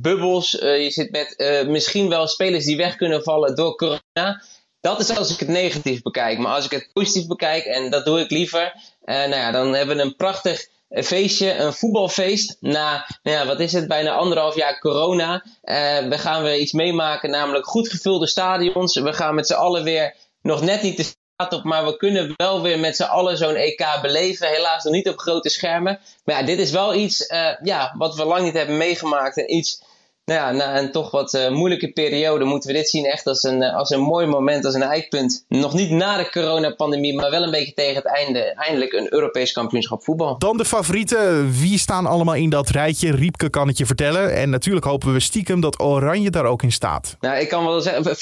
bubbels. 0.00 0.50
Je 0.50 0.90
zit 0.90 1.10
met 1.10 1.64
misschien 1.68 2.08
wel 2.08 2.26
spelers 2.26 2.64
die 2.64 2.76
weg 2.76 2.96
kunnen 2.96 3.22
vallen 3.22 3.56
door 3.56 3.76
corona. 3.76 4.42
Dat 4.82 5.00
is 5.00 5.16
als 5.16 5.32
ik 5.32 5.38
het 5.38 5.48
negatief 5.48 6.02
bekijk. 6.02 6.38
Maar 6.38 6.54
als 6.54 6.64
ik 6.64 6.70
het 6.70 6.90
positief 6.92 7.26
bekijk, 7.26 7.64
en 7.64 7.90
dat 7.90 8.04
doe 8.04 8.20
ik 8.20 8.30
liever, 8.30 8.74
nou 9.04 9.34
ja, 9.34 9.50
dan 9.50 9.74
hebben 9.74 9.96
we 9.96 10.02
een 10.02 10.16
prachtig 10.16 10.68
feestje, 10.94 11.54
een 11.54 11.72
voetbalfeest. 11.72 12.56
Na, 12.60 13.06
nou 13.22 13.36
ja, 13.36 13.46
wat 13.46 13.60
is 13.60 13.72
het, 13.72 13.88
bijna 13.88 14.10
anderhalf 14.10 14.56
jaar 14.56 14.78
corona. 14.78 15.44
Uh, 15.64 16.08
we 16.08 16.18
gaan 16.18 16.42
weer 16.42 16.58
iets 16.58 16.72
meemaken, 16.72 17.30
namelijk 17.30 17.66
goed 17.66 17.88
gevulde 17.88 18.26
stadions. 18.26 18.94
We 18.94 19.12
gaan 19.12 19.34
met 19.34 19.46
z'n 19.46 19.54
allen 19.54 19.84
weer, 19.84 20.14
nog 20.42 20.62
net 20.62 20.82
niet 20.82 20.96
de 20.96 21.02
straat 21.02 21.52
op, 21.52 21.64
maar 21.64 21.84
we 21.84 21.96
kunnen 21.96 22.34
wel 22.36 22.62
weer 22.62 22.78
met 22.78 22.96
z'n 22.96 23.02
allen 23.02 23.36
zo'n 23.36 23.54
EK 23.54 23.98
beleven. 24.02 24.48
Helaas 24.48 24.84
nog 24.84 24.92
niet 24.92 25.08
op 25.08 25.18
grote 25.18 25.48
schermen. 25.48 26.00
Maar 26.24 26.40
ja, 26.40 26.46
dit 26.46 26.58
is 26.58 26.70
wel 26.70 26.94
iets 26.94 27.30
uh, 27.30 27.48
ja, 27.62 27.94
wat 27.98 28.14
we 28.16 28.24
lang 28.24 28.42
niet 28.42 28.56
hebben 28.56 28.76
meegemaakt. 28.76 29.36
En 29.36 29.54
iets 29.54 29.82
nou 30.24 30.40
ja, 30.40 30.52
na 30.52 30.78
een 30.78 30.92
toch 30.92 31.10
wat 31.10 31.34
uh, 31.34 31.50
moeilijke 31.50 31.92
periode 31.92 32.44
moeten 32.44 32.70
we 32.70 32.76
dit 32.76 32.88
zien 32.88 33.04
echt 33.04 33.26
als 33.26 33.42
een, 33.42 33.62
uh, 33.62 33.76
als 33.76 33.90
een 33.90 34.00
mooi 34.00 34.26
moment, 34.26 34.64
als 34.64 34.74
een 34.74 34.82
eikpunt. 34.82 35.44
Nog 35.48 35.74
niet 35.74 35.90
na 35.90 36.16
de 36.16 36.30
coronapandemie, 36.30 37.14
maar 37.14 37.30
wel 37.30 37.42
een 37.42 37.50
beetje 37.50 37.74
tegen 37.74 37.94
het 37.94 38.04
einde. 38.04 38.38
Eindelijk 38.38 38.92
een 38.92 39.12
Europees 39.12 39.52
kampioenschap 39.52 40.04
voetbal. 40.04 40.38
Dan 40.38 40.56
de 40.56 40.64
favorieten. 40.64 41.52
Wie 41.52 41.78
staan 41.78 42.06
allemaal 42.06 42.34
in 42.34 42.50
dat 42.50 42.68
rijtje? 42.68 43.10
Riepke 43.10 43.50
kan 43.50 43.68
het 43.68 43.78
je 43.78 43.86
vertellen. 43.86 44.34
En 44.34 44.50
natuurlijk 44.50 44.86
hopen 44.86 45.12
we 45.12 45.20
stiekem 45.20 45.60
dat 45.60 45.80
Oranje 45.80 46.30
daar 46.30 46.44
ook 46.44 46.62
in 46.62 46.72
staat. 46.72 47.16
Nou, 47.20 47.38
ik 47.38 47.48
kan 47.48 47.64
wel 47.64 47.80
zeggen, 47.80 48.16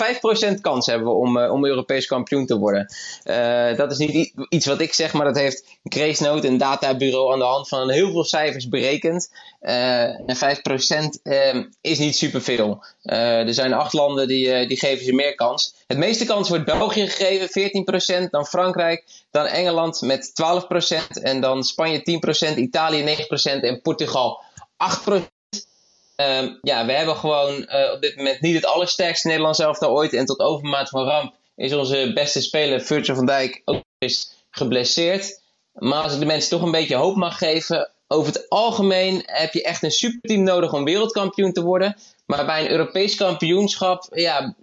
5% 0.57 0.61
kans 0.61 0.87
hebben 0.87 1.09
we 1.09 1.14
om, 1.14 1.37
uh, 1.37 1.52
om 1.52 1.66
Europees 1.66 2.07
kampioen 2.07 2.47
te 2.47 2.59
worden. 2.59 2.87
dat 3.76 3.90
is 3.90 3.99
niet 3.99 4.33
iets 4.49 4.66
wat 4.66 4.80
ik 4.80 4.95
zeg, 4.95 5.12
maar 5.12 5.25
dat 5.25 5.38
heeft 5.38 5.78
Grace 5.85 6.23
Note, 6.23 6.47
een 6.47 6.59
databureau, 6.59 7.33
aan 7.33 7.38
de 7.38 7.45
hand 7.45 7.69
van 7.69 7.90
heel 7.90 8.11
veel 8.11 8.25
cijfers 8.25 8.69
berekend. 8.69 9.30
En 9.61 10.37
5% 10.37 10.40
is 11.81 11.99
niet 11.99 12.17
superveel. 12.17 12.85
Uh, 13.02 13.47
er 13.47 13.55
zijn 13.55 13.73
acht 13.73 13.93
landen 13.93 14.29
die, 14.29 14.47
uh, 14.47 14.69
die 14.69 14.79
geven 14.79 15.05
ze 15.05 15.12
meer 15.12 15.35
kans. 15.35 15.75
Het 15.87 15.99
meeste 15.99 16.25
kans 16.25 16.49
wordt 16.49 16.64
België 16.64 17.09
gegeven, 17.09 17.49
14%. 18.26 18.31
Dan 18.31 18.47
Frankrijk, 18.47 19.05
dan 19.31 19.47
Engeland 19.47 20.00
met 20.00 20.33
12%. 20.33 21.23
En 21.23 21.40
dan 21.40 21.64
Spanje 21.64 22.21
10%, 22.55 22.59
Italië 22.59 23.05
9% 23.05 23.61
en 23.61 23.81
Portugal 23.81 24.43
8%. 25.09 25.14
Uh, 26.17 26.50
ja, 26.62 26.87
we 26.87 26.93
hebben 26.93 27.17
gewoon 27.17 27.57
op 27.93 27.99
dit 28.00 28.17
moment 28.17 28.40
niet 28.40 28.55
het 28.55 28.67
allersterkste 28.67 29.26
Nederlands 29.26 29.59
elftal 29.59 29.90
ooit. 29.90 30.12
En 30.12 30.25
tot 30.25 30.40
overmaat 30.40 30.88
van 30.88 31.05
ramp 31.05 31.35
is 31.57 31.75
onze 31.75 32.11
beste 32.14 32.40
speler, 32.40 32.81
Virgil 32.81 33.14
van 33.14 33.26
Dijk, 33.26 33.62
ook 33.64 33.83
eens 33.99 34.33
geblesseerd. 34.50 35.40
Maar 35.73 36.02
als 36.02 36.12
ik 36.12 36.19
de 36.19 36.26
mensen 36.26 36.50
toch 36.50 36.62
een 36.62 36.71
beetje 36.71 36.95
hoop 36.95 37.17
mag 37.17 37.38
geven, 37.38 37.90
over 38.12 38.33
het 38.33 38.49
algemeen 38.49 39.23
heb 39.26 39.52
je 39.52 39.62
echt 39.62 39.83
een 39.83 39.90
superteam 39.90 40.43
nodig 40.43 40.73
om 40.73 40.85
wereldkampioen 40.85 41.52
te 41.52 41.62
worden. 41.62 41.97
Maar 42.26 42.47
bij 42.47 42.61
een 42.61 42.71
Europees 42.71 43.14
kampioenschap, 43.14 44.07
ja, 44.11 44.55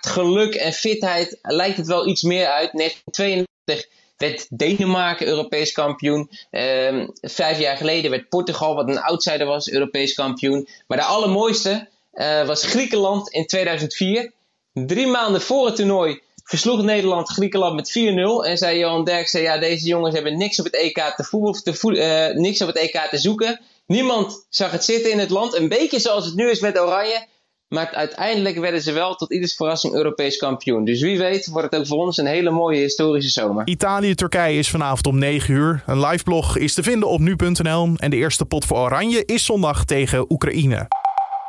geluk 0.00 0.54
en 0.54 0.72
fitheid 0.72 1.38
lijkt 1.42 1.76
het 1.76 1.86
wel 1.86 2.06
iets 2.06 2.22
meer 2.22 2.46
uit. 2.46 2.72
1992 2.72 3.98
werd 4.16 4.46
Denemarken 4.50 5.26
Europees 5.26 5.72
kampioen. 5.72 6.30
Ehm, 6.50 7.06
vijf 7.20 7.58
jaar 7.58 7.76
geleden 7.76 8.10
werd 8.10 8.28
Portugal, 8.28 8.74
wat 8.74 8.88
een 8.88 9.00
outsider 9.00 9.46
was, 9.46 9.70
Europees 9.70 10.14
kampioen. 10.14 10.68
Maar 10.86 10.98
de 10.98 11.04
allermooiste 11.04 11.88
uh, 12.14 12.46
was 12.46 12.64
Griekenland 12.64 13.30
in 13.30 13.46
2004. 13.46 14.32
Drie 14.72 15.06
maanden 15.06 15.40
voor 15.40 15.66
het 15.66 15.76
toernooi 15.76 16.20
versloeg 16.50 16.82
Nederland 16.82 17.28
Griekenland 17.28 17.74
met 17.74 17.98
4-0. 17.98 18.46
En 18.46 18.56
zei 18.56 18.78
Johan 18.78 19.04
Derksen, 19.04 19.42
ja, 19.42 19.58
deze 19.58 19.86
jongens 19.86 20.14
hebben 20.14 20.38
niks 20.38 20.58
op 20.58 20.64
het 20.64 20.74
EK 20.74 21.12
te, 21.16 21.24
voetbal, 21.24 21.52
te 21.52 21.74
uh, 21.82 22.36
niks 22.40 22.60
op 22.62 22.66
het 22.66 22.76
EK 22.76 23.06
te 23.10 23.18
zoeken. 23.18 23.60
Niemand 23.86 24.46
zag 24.48 24.70
het 24.70 24.84
zitten 24.84 25.10
in 25.10 25.18
het 25.18 25.30
land. 25.30 25.56
Een 25.56 25.68
beetje 25.68 25.98
zoals 25.98 26.24
het 26.24 26.34
nu 26.34 26.50
is 26.50 26.60
met 26.60 26.80
Oranje. 26.80 27.26
Maar 27.68 27.90
uiteindelijk 27.90 28.58
werden 28.58 28.82
ze 28.82 28.92
wel 28.92 29.14
tot 29.14 29.32
ieders 29.32 29.54
verrassing 29.54 29.94
Europees 29.94 30.36
kampioen. 30.36 30.84
Dus 30.84 31.00
wie 31.00 31.18
weet 31.18 31.46
wordt 31.46 31.70
het 31.70 31.80
ook 31.80 31.86
voor 31.86 31.98
ons 31.98 32.16
een 32.16 32.26
hele 32.26 32.50
mooie 32.50 32.80
historische 32.80 33.30
zomer. 33.30 33.66
Italië-Turkije 33.66 34.58
is 34.58 34.70
vanavond 34.70 35.06
om 35.06 35.18
9 35.18 35.54
uur. 35.54 35.82
Een 35.86 36.06
live 36.06 36.24
blog 36.24 36.56
is 36.56 36.74
te 36.74 36.82
vinden 36.82 37.08
op 37.08 37.20
nu.nl. 37.20 37.88
En 37.96 38.10
de 38.10 38.16
eerste 38.16 38.44
pot 38.44 38.64
voor 38.64 38.78
Oranje 38.78 39.24
is 39.24 39.44
zondag 39.44 39.84
tegen 39.84 40.32
Oekraïne. 40.32 40.88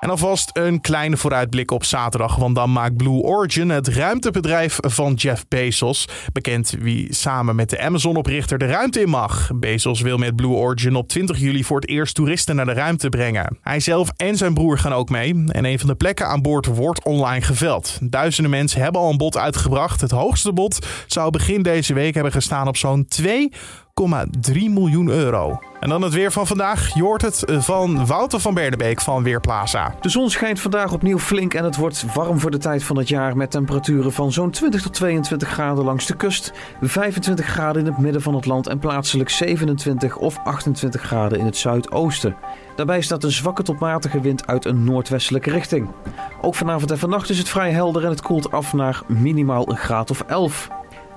En 0.02 0.10
alvast 0.10 0.50
een 0.54 0.82
kleine 0.82 1.18
vooruitblik 1.18 1.72
op 1.72 1.84
zaterdag, 1.84 2.36
want 2.36 2.56
dan 2.56 2.72
maakt 2.72 2.98
Blue 2.98 3.22
Origin, 3.22 3.70
het 3.70 3.88
ruimtebedrijf 3.88 4.78
van 4.82 5.14
Jeff 5.14 5.48
Bezos, 5.48 6.08
bekend 6.34 6.76
wie 6.80 7.14
samen 7.14 7.56
met 7.56 7.70
de 7.70 7.80
Amazon-oprichter 7.80 8.58
de 8.58 8.66
ruimte 8.66 9.02
in 9.02 9.10
mag. 9.10 9.50
Bezos 9.56 10.02
wil 10.02 10.18
met 10.18 10.36
Blue 10.36 10.52
Origin 10.52 10.96
op 10.96 11.08
20 11.08 11.40
juli 11.40 11.64
voor 11.64 11.80
het 11.80 11.90
eerst 11.90 12.16
toeristen 12.16 12.56
naar 12.56 12.66
de 12.66 12.74
ruimte 12.74 13.10
brengen. 13.10 13.58
Hij 13.62 13.80
zelf 13.80 14.12
en 14.16 14.38
zijn 14.38 14.54
broer 14.54 14.78
gaan 14.78 14.94
ook 14.94 15.10
mee 15.10 15.44
en 15.48 15.66
een 15.66 15.80
van 15.80 15.90
de 15.90 15.96
plekken 15.96 16.28
aan 16.28 16.42
boord 16.42 16.66
wordt 16.66 17.04
online 17.04 17.42
geveld. 17.42 17.98
Duizenden 18.02 18.52
mensen 18.52 18.82
hebben 18.82 19.02
al 19.02 19.10
een 19.10 19.18
bod 19.18 19.38
uitgebracht. 19.38 20.02
Het 20.02 20.12
hoogste 20.12 20.54
bod 20.54 20.88
zou 21.08 21.32
begin 21.32 21.62
deze 21.62 21.94
week 21.94 22.14
hebben 22.14 22.32
gestaan 22.32 22.68
op 22.68 22.78
zo'n 22.78 23.06
2 23.08 23.52
1,3 24.02 24.54
miljoen 24.54 25.10
euro. 25.10 25.60
En 25.80 25.90
dan 25.90 26.02
het 26.02 26.14
weer 26.14 26.32
van 26.32 26.48
vandaag. 26.48 26.94
Je 26.94 27.02
hoort 27.02 27.22
het 27.22 27.44
van 27.48 28.06
Wouter 28.06 28.40
van 28.40 28.54
Berdebeek 28.54 29.02
van 29.02 29.24
Weerplaza. 29.24 29.96
De 30.02 30.10
zon 30.10 30.30
schijnt 30.30 30.60
vandaag 30.60 30.94
opnieuw 30.94 31.20
flink 31.20 31.54
en 31.54 31.64
het 31.64 31.76
wordt 31.76 32.06
warm 32.14 32.40
voor 32.40 32.52
de 32.52 32.58
tijd 32.58 32.84
van 32.84 32.98
het 32.98 33.08
jaar 33.08 33.38
met 33.38 33.52
temperaturen 33.52 34.14
van 34.14 34.32
zo'n 34.32 34.52
20 34.52 34.82
tot 34.82 34.94
22 34.94 35.50
graden 35.50 35.84
langs 35.84 36.06
de 36.06 36.16
kust, 36.16 36.54
25 36.82 37.46
graden 37.46 37.82
in 37.82 37.88
het 37.88 37.98
midden 37.98 38.22
van 38.22 38.36
het 38.36 38.46
land 38.46 38.68
en 38.68 38.80
plaatselijk 38.80 39.30
27 39.30 40.18
of 40.18 40.38
28 40.44 41.02
graden 41.02 41.40
in 41.40 41.46
het 41.46 41.58
zuidoosten. 41.58 42.36
Daarbij 42.76 43.02
staat 43.02 43.24
een 43.24 43.32
zwakke 43.32 43.64
tot 43.64 43.80
matige 43.80 44.22
wind 44.22 44.48
uit 44.48 44.66
een 44.66 44.84
noordwestelijke 44.84 45.50
richting. 45.50 45.90
Ook 46.42 46.56
vanavond 46.56 46.92
en 46.92 47.00
vannacht 47.00 47.30
is 47.30 47.38
het 47.38 47.50
vrij 47.50 47.72
helder 47.72 48.04
en 48.04 48.10
het 48.10 48.22
koelt 48.22 48.52
af 48.52 48.74
naar 48.74 49.02
minimaal 49.08 49.70
een 49.70 49.78
graad 49.78 50.12
of 50.12 50.22
11. 50.22 50.70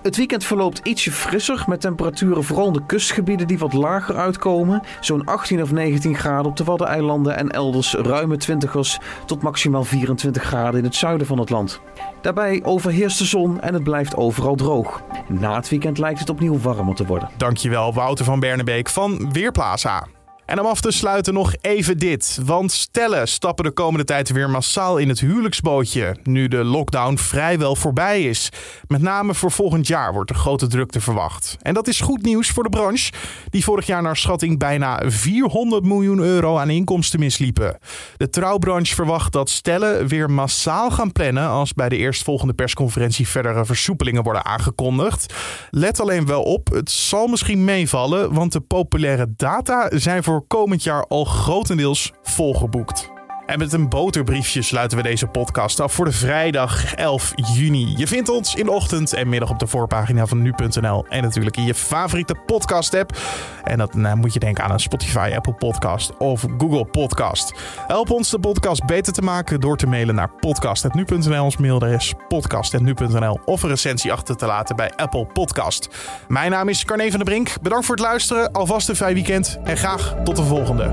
Het 0.04 0.16
weekend 0.16 0.44
verloopt 0.44 0.80
ietsje 0.82 1.12
frisser 1.12 1.64
met 1.66 1.80
temperaturen 1.80 2.44
vooral 2.44 2.66
in 2.66 2.72
de 2.72 2.86
kustgebieden 2.86 3.46
die 3.46 3.58
wat 3.58 3.72
lager 3.72 4.16
uitkomen. 4.16 4.82
Zo'n 5.00 5.24
18 5.24 5.62
of 5.62 5.72
19 5.72 6.16
graden 6.16 6.46
op 6.46 6.56
de 6.56 6.64
Waddeneilanden 6.64 7.36
en 7.36 7.50
elders 7.50 7.94
ruime 7.94 8.38
20ers 8.48 9.04
tot 9.26 9.42
maximaal 9.42 9.84
24 9.84 10.42
graden 10.42 10.78
in 10.78 10.84
het 10.84 10.94
zuiden 10.94 11.26
van 11.26 11.38
het 11.38 11.50
land. 11.50 11.80
Daarbij 12.22 12.60
overheerst 12.64 13.18
de 13.18 13.24
zon 13.24 13.60
en 13.60 13.74
het 13.74 13.84
blijft 13.84 14.16
overal 14.16 14.54
droog. 14.54 15.02
Na 15.28 15.54
het 15.54 15.68
weekend 15.68 15.98
lijkt 15.98 16.18
het 16.18 16.30
opnieuw 16.30 16.58
warmer 16.58 16.94
te 16.94 17.06
worden. 17.06 17.28
Dankjewel 17.36 17.94
Wouter 17.94 18.24
van 18.24 18.40
Bernebeek 18.40 18.88
van 18.88 19.32
Weerplaza. 19.32 20.06
En 20.46 20.60
om 20.60 20.66
af 20.66 20.80
te 20.80 20.90
sluiten 20.90 21.34
nog 21.34 21.54
even 21.60 21.98
dit. 21.98 22.38
Want 22.44 22.72
stellen 22.72 23.28
stappen 23.28 23.64
de 23.64 23.70
komende 23.70 24.04
tijd 24.04 24.30
weer 24.30 24.50
massaal 24.50 24.96
in 24.96 25.08
het 25.08 25.20
huwelijksbootje. 25.20 26.16
Nu 26.22 26.48
de 26.48 26.64
lockdown 26.64 27.16
vrijwel 27.16 27.76
voorbij 27.76 28.22
is. 28.22 28.48
Met 28.86 29.02
name 29.02 29.34
voor 29.34 29.50
volgend 29.50 29.86
jaar 29.86 30.12
wordt 30.12 30.30
er 30.30 30.36
grote 30.36 30.66
drukte 30.66 31.00
verwacht. 31.00 31.56
En 31.62 31.74
dat 31.74 31.88
is 31.88 32.00
goed 32.00 32.22
nieuws 32.22 32.50
voor 32.50 32.62
de 32.62 32.68
branche, 32.68 33.12
die 33.50 33.64
vorig 33.64 33.86
jaar 33.86 34.02
naar 34.02 34.16
schatting 34.16 34.58
bijna 34.58 35.02
400 35.06 35.84
miljoen 35.84 36.18
euro 36.18 36.58
aan 36.58 36.70
inkomsten 36.70 37.20
misliepen. 37.20 37.78
De 38.16 38.30
trouwbranche 38.30 38.94
verwacht 38.94 39.32
dat 39.32 39.50
stellen 39.50 40.06
weer 40.06 40.30
massaal 40.30 40.90
gaan 40.90 41.12
plannen 41.12 41.48
als 41.48 41.72
bij 41.72 41.88
de 41.88 41.96
eerstvolgende 41.96 42.54
persconferentie 42.54 43.28
verdere 43.28 43.64
versoepelingen 43.64 44.22
worden 44.22 44.44
aangekondigd. 44.44 45.34
Let 45.70 46.00
alleen 46.00 46.26
wel 46.26 46.42
op, 46.42 46.68
het 46.72 46.90
zal 46.90 47.26
misschien 47.26 47.64
meevallen, 47.64 48.32
want 48.32 48.52
de 48.52 48.60
populaire 48.60 49.26
data 49.36 49.90
zijn 49.92 50.22
voor 50.22 50.33
voor 50.34 50.46
komend 50.46 50.82
jaar 50.82 51.06
al 51.06 51.24
grotendeels 51.24 52.12
volgeboekt. 52.22 53.13
En 53.46 53.58
met 53.58 53.72
een 53.72 53.88
boterbriefje 53.88 54.62
sluiten 54.62 54.96
we 54.96 55.02
deze 55.02 55.26
podcast 55.26 55.80
af 55.80 55.92
voor 55.92 56.04
de 56.04 56.12
vrijdag 56.12 56.94
11 56.94 57.32
juni. 57.54 57.94
Je 57.96 58.06
vindt 58.06 58.28
ons 58.28 58.54
in 58.54 58.68
ochtend 58.68 59.12
en 59.12 59.28
middag 59.28 59.50
op 59.50 59.58
de 59.58 59.66
voorpagina 59.66 60.26
van 60.26 60.42
nu.nl. 60.42 61.06
En 61.08 61.22
natuurlijk 61.22 61.56
in 61.56 61.64
je 61.64 61.74
favoriete 61.74 62.34
podcast-app. 62.46 63.18
En 63.64 63.78
dat 63.78 63.94
nou, 63.94 64.16
moet 64.16 64.32
je 64.32 64.38
denken 64.38 64.64
aan 64.64 64.70
een 64.70 64.80
Spotify, 64.80 65.32
Apple 65.36 65.52
Podcast 65.52 66.16
of 66.16 66.44
Google 66.58 66.84
Podcast. 66.84 67.54
Help 67.86 68.10
ons 68.10 68.30
de 68.30 68.38
podcast 68.38 68.84
beter 68.84 69.12
te 69.12 69.22
maken 69.22 69.60
door 69.60 69.76
te 69.76 69.86
mailen 69.86 70.14
naar 70.14 70.30
podcast.nu.nl. 70.30 71.44
Ons 71.44 71.56
mailadres 71.56 72.14
podcast.nu.nl. 72.28 73.40
Of 73.44 73.62
een 73.62 73.68
recensie 73.68 74.12
achter 74.12 74.36
te 74.36 74.46
laten 74.46 74.76
bij 74.76 74.92
Apple 74.96 75.26
Podcast. 75.26 75.88
Mijn 76.28 76.50
naam 76.50 76.68
is 76.68 76.84
Carne 76.84 77.08
van 77.08 77.18
der 77.18 77.24
Brink. 77.24 77.52
Bedankt 77.62 77.86
voor 77.86 77.94
het 77.94 78.04
luisteren. 78.04 78.52
Alvast 78.52 78.88
een 78.88 78.96
fijn 78.96 79.14
weekend. 79.14 79.58
En 79.64 79.76
graag 79.76 80.14
tot 80.24 80.36
de 80.36 80.44
volgende. 80.44 80.92